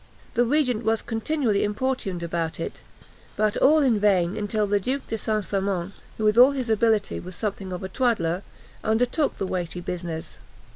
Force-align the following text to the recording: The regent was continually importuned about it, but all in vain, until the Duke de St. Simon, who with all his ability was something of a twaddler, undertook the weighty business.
The 0.33 0.45
regent 0.45 0.83
was 0.83 1.03
continually 1.03 1.63
importuned 1.63 2.23
about 2.23 2.59
it, 2.59 2.81
but 3.35 3.55
all 3.57 3.81
in 3.83 3.99
vain, 3.99 4.35
until 4.35 4.65
the 4.65 4.79
Duke 4.79 5.05
de 5.07 5.15
St. 5.15 5.45
Simon, 5.45 5.93
who 6.17 6.23
with 6.23 6.39
all 6.39 6.53
his 6.53 6.71
ability 6.71 7.19
was 7.19 7.35
something 7.35 7.71
of 7.71 7.83
a 7.83 7.87
twaddler, 7.87 8.41
undertook 8.83 9.37
the 9.37 9.45
weighty 9.45 9.79
business. 9.79 10.39